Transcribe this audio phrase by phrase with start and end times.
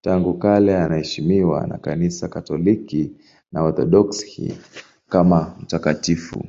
[0.00, 3.12] Tangu kale anaheshimiwa na Kanisa Katoliki
[3.52, 4.58] na Waorthodoksi
[5.08, 6.48] kama mtakatifu.